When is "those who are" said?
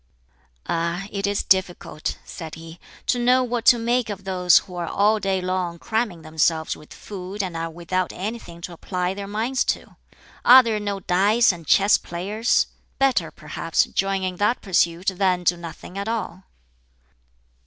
4.23-4.87